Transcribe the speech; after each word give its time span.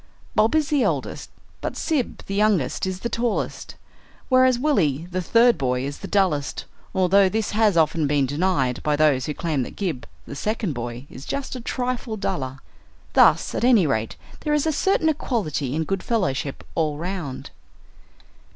Bob 0.33 0.55
is 0.55 0.69
the 0.69 0.81
eldest, 0.81 1.29
but 1.61 1.77
Sib 1.77 2.25
the 2.25 2.33
youngest 2.33 2.87
is 2.87 3.01
the 3.01 3.07
tallest, 3.07 3.75
whereas 4.29 4.57
Willie 4.57 5.05
the 5.11 5.21
third 5.21 5.59
boy 5.59 5.85
is 5.85 5.99
the 5.99 6.07
dullest, 6.07 6.65
although 6.95 7.29
this 7.29 7.51
has 7.51 7.77
often 7.77 8.07
been 8.07 8.25
denied 8.25 8.81
by 8.81 8.95
those 8.95 9.27
who 9.27 9.35
claim 9.35 9.61
that 9.61 9.75
Gib 9.75 10.07
the 10.25 10.35
second 10.35 10.73
boy 10.73 11.05
is 11.11 11.23
just 11.23 11.55
a 11.55 11.61
trifle 11.61 12.17
duller. 12.17 12.57
Thus 13.13 13.53
at 13.53 13.63
any 13.63 13.85
rate 13.85 14.15
there 14.39 14.55
is 14.55 14.65
a 14.65 14.71
certain 14.73 15.07
equality 15.07 15.75
and 15.75 15.85
good 15.85 16.01
fellowship 16.01 16.63
all 16.73 16.97
round. 16.97 17.51